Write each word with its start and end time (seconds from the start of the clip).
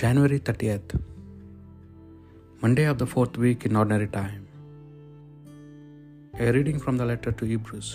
January 0.00 0.38
30th, 0.48 0.92
Monday 2.62 2.84
of 2.90 2.96
the 3.00 3.08
fourth 3.14 3.34
week 3.42 3.64
in 3.68 3.76
Ordinary 3.80 4.06
Time. 4.14 4.44
A 6.44 6.52
reading 6.56 6.78
from 6.84 6.96
the 7.00 7.06
letter 7.10 7.32
to 7.40 7.48
Hebrews. 7.50 7.90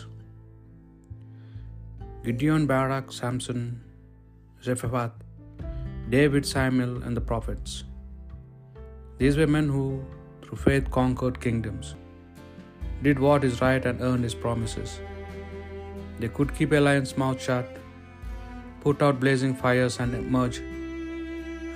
Gideon, 2.25 2.67
Barak, 2.71 3.07
Samson, 3.19 3.63
Jephthah, 4.61 5.13
David, 6.11 6.45
Samuel, 6.45 6.93
and 7.01 7.17
the 7.17 7.25
prophets. 7.31 7.73
These 9.17 9.39
were 9.41 9.49
men 9.57 9.67
who, 9.77 9.87
through 10.43 10.59
faith, 10.67 10.91
conquered 10.99 11.41
kingdoms, 11.47 11.95
did 13.01 13.25
what 13.27 13.49
is 13.49 13.59
right, 13.65 13.83
and 13.93 14.07
earned 14.09 14.25
his 14.29 14.37
promises. 14.45 14.99
They 16.19 16.31
could 16.37 16.53
keep 16.61 16.71
a 16.71 16.85
lion's 16.91 17.17
mouth 17.17 17.41
shut, 17.49 17.67
put 18.85 19.01
out 19.01 19.19
blazing 19.27 19.55
fires, 19.65 19.99
and 19.99 20.13
emerge 20.23 20.61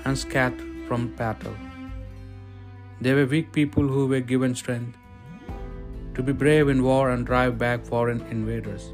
unscathed 0.09 0.61
from 0.87 1.09
battle. 1.23 1.57
They 3.01 3.13
were 3.17 3.25
weak 3.33 3.51
people 3.57 3.87
who 3.95 4.05
were 4.11 4.25
given 4.31 4.53
strength 4.61 4.95
to 6.15 6.23
be 6.29 6.33
brave 6.43 6.69
in 6.73 6.79
war 6.87 7.03
and 7.11 7.25
drive 7.31 7.53
back 7.63 7.85
foreign 7.89 8.21
invaders. 8.37 8.85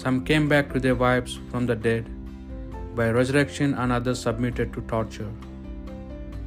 Some 0.00 0.24
came 0.30 0.48
back 0.52 0.72
to 0.72 0.80
their 0.86 0.98
wives 1.04 1.38
from 1.50 1.66
the 1.70 1.76
dead 1.86 2.10
by 2.98 3.06
resurrection, 3.16 3.74
and 3.82 3.92
others 3.96 4.20
submitted 4.26 4.72
to 4.74 4.80
torture, 4.92 5.30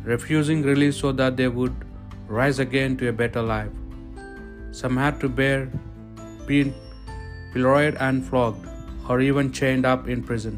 refusing 0.03 0.61
release 0.71 0.97
so 1.03 1.11
that 1.21 1.37
they 1.37 1.47
would 1.57 1.75
rise 2.39 2.59
again 2.65 2.97
to 2.97 3.07
a 3.11 3.15
better 3.21 3.43
life. 3.53 3.71
Some 4.79 4.97
had 5.03 5.19
to 5.21 5.29
bear 5.39 5.59
being 6.51 6.73
pilloried 7.53 7.95
and 8.07 8.25
flogged, 8.29 8.67
or 9.09 9.17
even 9.29 9.51
chained 9.61 9.85
up 9.93 10.07
in 10.15 10.27
prison. 10.31 10.57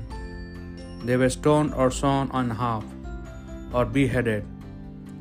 They 1.07 1.17
were 1.23 1.33
stoned 1.37 1.73
or 1.75 1.89
sawn 2.01 2.31
in 2.41 2.49
half, 2.63 2.85
or 3.73 3.85
beheaded. 3.85 4.45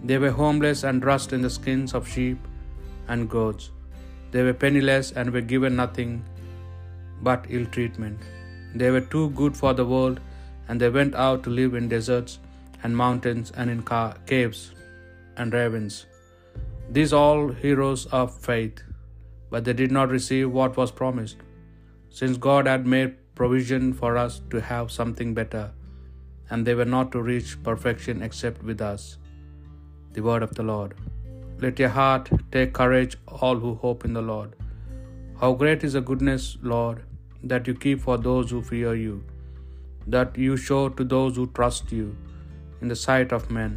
They 0.05 0.19
were 0.19 0.31
homeless 0.31 0.85
and 0.85 1.01
dressed 1.01 1.33
in 1.33 1.43
the 1.43 1.51
skins 1.51 1.95
of 1.95 2.09
sheep 2.09 2.39
and 3.09 3.29
goats. 3.29 3.71
They 4.31 4.43
were 4.43 4.55
penniless 4.55 5.13
and 5.13 5.31
were 5.31 5.41
given 5.41 5.77
nothing 5.77 6.25
but 7.23 7.47
ill 7.49 7.67
treatment. 7.67 8.19
They 8.75 8.91
were 8.91 9.01
too 9.01 9.31
good 9.31 9.57
for 9.57 9.73
the 9.75 9.87
world, 9.87 10.21
and 10.69 10.81
they 10.81 10.89
went 10.89 11.15
out 11.15 11.43
to 11.45 11.51
live 11.51 11.75
in 11.75 11.89
deserts 11.89 12.39
and 12.83 12.97
mountains 12.97 13.53
and 13.57 13.71
in 13.71 13.83
ca- 13.83 14.15
caves 14.27 14.73
and 15.37 15.53
ravines. 15.53 16.07
These 16.91 17.13
all 17.13 17.49
heroes 17.49 18.07
of 18.07 18.35
faith, 18.39 18.83
but 19.51 19.65
they 19.65 19.73
did 19.73 19.93
not 19.93 20.11
receive 20.11 20.51
what 20.51 20.77
was 20.77 20.91
promised, 20.91 21.37
since 22.11 22.37
God 22.37 22.67
had 22.67 22.87
made 22.87 23.17
provision 23.35 23.93
for 23.93 24.17
us 24.17 24.41
to 24.51 24.61
have 24.61 24.91
something 24.91 25.35
better, 25.35 25.73
and 26.51 26.67
they 26.67 26.75
were 26.75 26.93
not 26.97 27.11
to 27.13 27.23
reach 27.23 27.63
perfection 27.63 28.23
except 28.23 28.63
with 28.63 28.81
us. 28.81 29.19
The 30.13 30.23
word 30.29 30.43
of 30.43 30.55
the 30.55 30.67
Lord. 30.73 30.95
Let 31.65 31.79
your 31.79 31.95
heart 32.01 32.29
take 32.53 32.73
courage, 32.73 33.17
all 33.29 33.57
who 33.65 33.75
hope 33.85 34.05
in 34.05 34.13
the 34.19 34.29
Lord. 34.33 34.55
How 35.41 35.53
great 35.53 35.85
is 35.85 35.95
the 35.95 36.01
goodness, 36.01 36.59
Lord, 36.63 37.03
that 37.43 37.67
you 37.69 37.75
keep 37.75 38.01
for 38.01 38.17
those 38.19 38.51
who 38.51 38.61
fear 38.63 38.95
you, 38.95 39.17
that 40.07 40.37
you 40.45 40.57
show 40.57 40.89
to 40.89 41.05
those 41.05 41.37
who 41.37 41.47
trust 41.59 41.93
you 41.99 42.17
in 42.81 42.89
the 42.89 43.01
sight 43.07 43.33
of 43.33 43.51
men. 43.51 43.73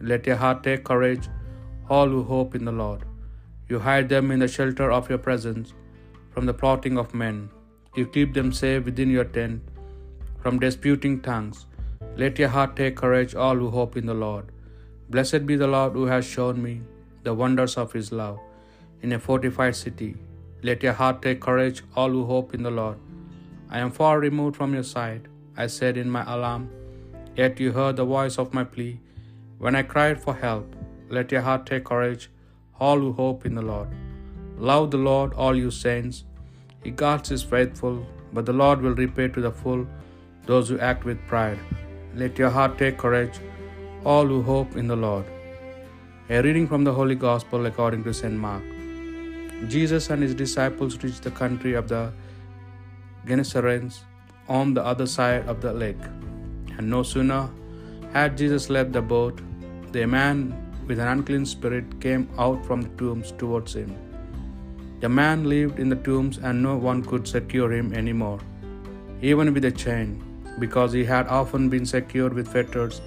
Let 0.00 0.26
your 0.26 0.36
heart 0.36 0.62
take 0.62 0.84
courage, 0.84 1.28
all 1.88 2.08
who 2.08 2.22
hope 2.22 2.54
in 2.54 2.64
the 2.64 2.78
Lord. 2.84 3.02
You 3.68 3.78
hide 3.78 4.08
them 4.08 4.30
in 4.30 4.40
the 4.40 4.48
shelter 4.56 4.90
of 4.98 5.08
your 5.08 5.22
presence 5.28 5.72
from 6.32 6.46
the 6.46 6.58
plotting 6.62 6.98
of 6.98 7.14
men. 7.14 7.50
You 7.96 8.06
keep 8.06 8.34
them 8.34 8.52
safe 8.52 8.84
within 8.84 9.10
your 9.10 9.24
tent 9.24 9.62
from 10.42 10.58
disputing 10.58 11.20
tongues. 11.20 11.66
Let 12.16 12.38
your 12.38 12.48
heart 12.48 12.76
take 12.76 12.96
courage, 12.96 13.34
all 13.34 13.56
who 13.56 13.70
hope 13.70 13.96
in 13.96 14.06
the 14.06 14.14
Lord. 14.14 14.46
Blessed 15.08 15.46
be 15.46 15.56
the 15.56 15.66
Lord 15.66 15.92
who 15.92 16.06
has 16.06 16.24
shown 16.24 16.62
me 16.62 16.80
the 17.22 17.34
wonders 17.34 17.76
of 17.76 17.92
his 17.92 18.12
love 18.12 18.38
in 19.02 19.12
a 19.12 19.18
fortified 19.18 19.76
city. 19.76 20.16
Let 20.62 20.82
your 20.82 20.92
heart 20.92 21.22
take 21.22 21.40
courage, 21.40 21.82
all 21.96 22.10
who 22.10 22.24
hope 22.24 22.54
in 22.54 22.62
the 22.62 22.70
Lord. 22.70 22.98
I 23.70 23.78
am 23.78 23.90
far 23.90 24.18
removed 24.20 24.56
from 24.56 24.74
your 24.74 24.82
sight, 24.82 25.22
I 25.56 25.66
said 25.66 25.96
in 25.96 26.10
my 26.10 26.24
alarm, 26.34 26.70
yet 27.36 27.60
you 27.60 27.72
heard 27.72 27.96
the 27.96 28.04
voice 28.04 28.38
of 28.38 28.54
my 28.54 28.64
plea 28.64 29.00
when 29.58 29.74
I 29.74 29.82
cried 29.82 30.22
for 30.22 30.34
help. 30.34 30.76
Let 31.08 31.32
your 31.32 31.42
heart 31.42 31.66
take 31.66 31.84
courage, 31.84 32.30
all 32.78 32.98
who 32.98 33.12
hope 33.12 33.46
in 33.46 33.54
the 33.54 33.62
Lord. 33.62 33.88
Love 34.56 34.90
the 34.90 34.98
Lord, 34.98 35.32
all 35.34 35.56
you 35.56 35.70
saints. 35.70 36.24
He 36.84 36.90
guards 36.90 37.28
his 37.28 37.42
faithful, 37.42 38.06
but 38.32 38.46
the 38.46 38.52
Lord 38.52 38.80
will 38.80 38.94
repay 38.94 39.28
to 39.28 39.40
the 39.40 39.50
full 39.50 39.86
those 40.46 40.68
who 40.68 40.78
act 40.78 41.04
with 41.04 41.26
pride. 41.26 41.58
Let 42.14 42.38
your 42.38 42.50
heart 42.50 42.76
take 42.76 42.98
courage, 42.98 43.38
all 44.04 44.26
who 44.26 44.42
hope 44.42 44.76
in 44.76 44.88
the 44.88 44.96
Lord. 44.96 45.24
A 46.28 46.42
reading 46.42 46.66
from 46.66 46.82
the 46.82 46.92
Holy 46.92 47.14
Gospel 47.14 47.66
according 47.66 48.02
to 48.04 48.12
St. 48.12 48.34
Mark. 48.34 48.64
Jesus 49.68 50.10
and 50.10 50.22
his 50.22 50.34
disciples 50.34 51.02
reached 51.04 51.22
the 51.22 51.30
country 51.30 51.74
of 51.74 51.86
the 51.88 52.12
Gennesarenes 53.26 54.00
on 54.48 54.74
the 54.74 54.84
other 54.84 55.06
side 55.06 55.46
of 55.46 55.60
the 55.60 55.72
lake. 55.72 56.04
And 56.76 56.90
no 56.90 57.02
sooner 57.02 57.48
had 58.12 58.36
Jesus 58.36 58.70
left 58.70 58.92
the 58.92 59.02
boat, 59.02 59.40
the 59.92 60.04
man 60.06 60.52
with 60.88 60.98
an 60.98 61.06
unclean 61.06 61.46
spirit 61.46 62.00
came 62.00 62.28
out 62.38 62.66
from 62.66 62.82
the 62.82 62.88
tombs 62.90 63.30
towards 63.32 63.74
him. 63.74 63.94
The 64.98 65.08
man 65.08 65.44
lived 65.44 65.78
in 65.78 65.88
the 65.88 65.96
tombs, 65.96 66.38
and 66.38 66.60
no 66.60 66.76
one 66.76 67.04
could 67.04 67.28
secure 67.28 67.72
him 67.72 67.94
any 67.94 68.12
more, 68.12 68.40
even 69.22 69.54
with 69.54 69.64
a 69.64 69.70
chain, 69.70 70.22
because 70.58 70.92
he 70.92 71.04
had 71.04 71.26
often 71.28 71.68
been 71.68 71.86
secured 71.86 72.34
with 72.34 72.48
fetters 72.48 73.00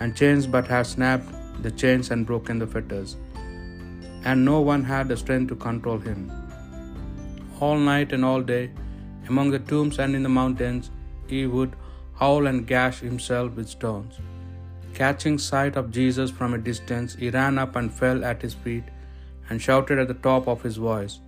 and 0.00 0.16
chains, 0.16 0.46
but 0.46 0.66
had 0.66 0.86
snapped 0.86 1.62
the 1.62 1.70
chains 1.70 2.10
and 2.10 2.26
broken 2.26 2.58
the 2.58 2.66
fetters, 2.66 3.16
and 4.24 4.44
no 4.44 4.60
one 4.60 4.84
had 4.84 5.08
the 5.08 5.16
strength 5.16 5.48
to 5.48 5.56
control 5.56 5.98
him. 5.98 6.30
All 7.60 7.76
night 7.76 8.12
and 8.12 8.24
all 8.24 8.42
day, 8.42 8.70
among 9.28 9.50
the 9.50 9.58
tombs 9.58 9.98
and 9.98 10.14
in 10.14 10.22
the 10.22 10.28
mountains, 10.28 10.90
he 11.26 11.46
would 11.46 11.76
howl 12.14 12.46
and 12.46 12.66
gash 12.66 13.00
himself 13.00 13.54
with 13.54 13.68
stones. 13.68 14.18
Catching 14.94 15.38
sight 15.38 15.76
of 15.76 15.90
Jesus 15.90 16.30
from 16.30 16.54
a 16.54 16.58
distance, 16.58 17.14
he 17.14 17.30
ran 17.30 17.58
up 17.58 17.76
and 17.76 17.92
fell 17.92 18.24
at 18.24 18.42
his 18.42 18.54
feet 18.54 18.84
and 19.48 19.60
shouted 19.60 19.98
at 19.98 20.08
the 20.08 20.14
top 20.14 20.48
of 20.48 20.62
his 20.62 20.76
voice, 20.76 21.20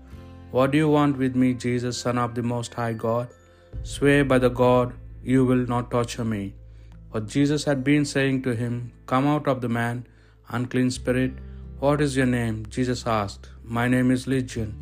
What 0.51 0.73
do 0.73 0.79
you 0.79 0.89
want 0.89 1.17
with 1.17 1.37
me, 1.37 1.55
Jesus, 1.55 1.99
Son 1.99 2.19
of 2.19 2.35
the 2.35 2.43
Most 2.43 2.75
High 2.75 2.93
God? 2.93 3.29
Swear 3.83 4.25
by 4.25 4.39
the 4.39 4.49
God 4.49 4.95
you 5.23 5.45
will 5.45 5.67
not 5.67 5.91
torture 5.91 6.25
me. 6.25 6.55
For 7.11 7.21
Jesus 7.21 7.65
had 7.65 7.83
been 7.85 8.05
saying 8.05 8.43
to 8.43 8.55
him, 8.55 8.93
Come 9.07 9.27
out 9.27 9.49
of 9.49 9.61
the 9.61 9.69
man, 9.69 10.07
unclean 10.49 10.91
spirit. 10.91 11.33
What 11.79 12.01
is 12.01 12.17
your 12.17 12.27
name? 12.27 12.67
Jesus 12.69 13.07
asked. 13.07 13.49
My 13.65 13.89
name 13.89 14.11
is 14.11 14.27
Legion. 14.27 14.75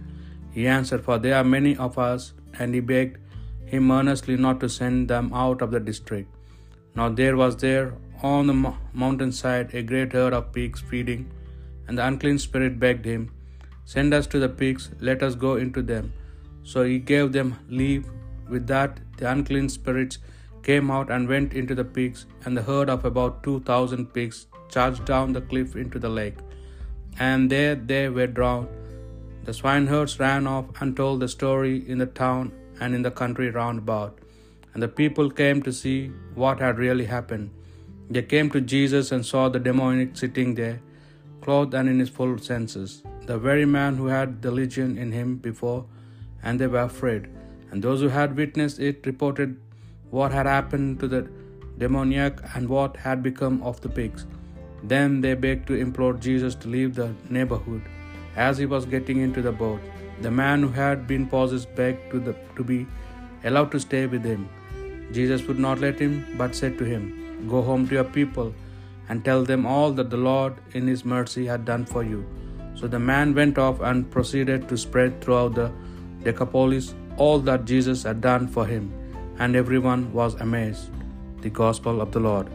He 0.50 0.66
answered, 0.66 1.04
For 1.04 1.18
there 1.18 1.36
are 1.36 1.44
many 1.44 1.76
of 1.76 1.98
us. 1.98 2.32
And 2.58 2.74
he 2.74 2.80
begged 2.80 3.18
him 3.66 3.90
earnestly 3.90 4.36
not 4.36 4.60
to 4.60 4.68
send 4.68 5.08
them 5.08 5.32
out 5.32 5.62
of 5.62 5.70
the 5.70 5.80
district. 5.80 6.28
Now 6.94 7.08
there 7.08 7.36
was 7.36 7.56
there 7.56 7.94
on 8.22 8.46
the 8.48 8.74
mountainside 8.92 9.74
a 9.74 9.82
great 9.82 10.12
herd 10.12 10.32
of 10.32 10.52
pigs 10.52 10.80
feeding, 10.80 11.30
and 11.86 11.96
the 11.96 12.06
unclean 12.06 12.38
spirit 12.38 12.78
begged 12.78 13.04
him, 13.04 13.30
Send 13.84 14.12
us 14.12 14.26
to 14.28 14.38
the 14.38 14.48
pigs, 14.48 14.90
let 15.00 15.22
us 15.22 15.34
go 15.34 15.56
into 15.56 15.82
them. 15.82 16.12
So 16.62 16.82
he 16.82 16.98
gave 16.98 17.32
them 17.32 17.56
leave. 17.68 18.06
With 18.48 18.66
that, 18.68 19.00
the 19.18 19.30
unclean 19.30 19.68
spirits 19.68 20.18
came 20.62 20.90
out 20.90 21.10
and 21.10 21.28
went 21.28 21.54
into 21.54 21.74
the 21.74 21.84
pigs, 21.84 22.26
and 22.44 22.56
the 22.56 22.62
herd 22.62 22.90
of 22.90 23.04
about 23.04 23.42
two 23.42 23.60
thousand 23.60 24.12
pigs 24.12 24.46
charged 24.68 25.04
down 25.04 25.32
the 25.32 25.40
cliff 25.40 25.76
into 25.76 25.98
the 25.98 26.08
lake, 26.08 26.38
and 27.18 27.50
there 27.50 27.74
they 27.74 28.08
were 28.08 28.26
drowned. 28.26 28.68
The 29.44 29.54
swineherds 29.54 30.18
ran 30.20 30.46
off 30.46 30.66
and 30.80 30.96
told 30.96 31.20
the 31.20 31.28
story 31.28 31.76
in 31.88 31.98
the 31.98 32.06
town 32.06 32.52
and 32.80 32.94
in 32.94 33.02
the 33.02 33.10
country 33.22 33.50
round 33.50 33.78
about, 33.78 34.18
and 34.72 34.82
the 34.82 34.88
people 34.88 35.30
came 35.30 35.62
to 35.62 35.72
see 35.72 35.98
what 36.34 36.60
had 36.60 36.78
really 36.78 37.06
happened. 37.06 37.50
They 38.10 38.22
came 38.22 38.50
to 38.50 38.60
Jesus 38.60 39.12
and 39.12 39.24
saw 39.24 39.48
the 39.48 39.58
demoniac 39.68 40.16
sitting 40.16 40.54
there, 40.54 40.80
clothed 41.40 41.74
and 41.74 41.88
in 41.88 41.98
his 41.98 42.10
full 42.18 42.36
senses, 42.38 43.02
the 43.26 43.38
very 43.38 43.66
man 43.78 43.96
who 43.96 44.06
had 44.06 44.42
the 44.42 44.50
legion 44.50 44.98
in 44.98 45.12
him 45.12 45.36
before, 45.36 45.86
and 46.42 46.60
they 46.60 46.66
were 46.66 46.86
afraid. 46.92 47.28
And 47.70 47.82
those 47.82 48.00
who 48.00 48.08
had 48.08 48.36
witnessed 48.36 48.78
it 48.78 49.06
reported 49.06 49.56
what 50.10 50.32
had 50.32 50.46
happened 50.46 51.00
to 51.00 51.08
the 51.08 51.28
demoniac 51.78 52.40
and 52.54 52.68
what 52.68 52.96
had 52.96 53.22
become 53.22 53.62
of 53.62 53.80
the 53.80 53.88
pigs. 53.88 54.26
Then 54.82 55.20
they 55.20 55.34
begged 55.34 55.66
to 55.68 55.74
implore 55.74 56.14
Jesus 56.14 56.54
to 56.56 56.68
leave 56.68 56.94
the 56.94 57.12
neighborhood. 57.28 57.82
As 58.36 58.58
he 58.58 58.66
was 58.66 58.86
getting 58.86 59.20
into 59.20 59.42
the 59.42 59.52
boat, 59.52 59.80
the 60.22 60.30
man 60.30 60.62
who 60.62 60.68
had 60.68 61.06
been 61.06 61.26
possessed 61.26 61.74
begged 61.74 62.10
to, 62.12 62.20
the, 62.20 62.34
to 62.56 62.64
be 62.64 62.86
allowed 63.44 63.70
to 63.72 63.80
stay 63.80 64.06
with 64.06 64.24
him. 64.24 64.48
Jesus 65.12 65.46
would 65.46 65.58
not 65.58 65.78
let 65.78 65.98
him, 65.98 66.24
but 66.36 66.54
said 66.54 66.78
to 66.78 66.84
him, 66.84 67.46
Go 67.48 67.62
home 67.62 67.86
to 67.88 67.94
your 67.94 68.04
people 68.04 68.54
and 69.08 69.24
tell 69.24 69.44
them 69.44 69.64
all 69.66 69.92
that 69.92 70.10
the 70.10 70.16
Lord 70.16 70.54
in 70.72 70.86
his 70.86 71.04
mercy 71.04 71.46
had 71.46 71.64
done 71.64 71.84
for 71.84 72.02
you. 72.02 72.26
So 72.74 72.86
the 72.86 72.98
man 72.98 73.34
went 73.34 73.58
off 73.58 73.80
and 73.80 74.10
proceeded 74.10 74.68
to 74.68 74.76
spread 74.76 75.20
throughout 75.20 75.54
the 75.54 75.72
Decapolis 76.22 76.94
all 77.18 77.38
that 77.40 77.64
Jesus 77.64 78.02
had 78.04 78.20
done 78.20 78.46
for 78.46 78.64
him, 78.66 78.92
and 79.38 79.56
everyone 79.56 80.12
was 80.12 80.34
amazed. 80.34 80.90
The 81.42 81.50
Gospel 81.50 82.00
of 82.00 82.12
the 82.12 82.20
Lord. 82.20 82.48